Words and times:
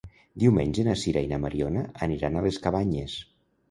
Diumenge 0.43 0.85
na 0.87 0.95
Sira 1.03 1.23
i 1.27 1.31
na 1.33 1.41
Mariona 1.45 1.87
aniran 2.09 2.37
a 2.43 2.47
les 2.51 2.63
Cabanyes. 2.69 3.25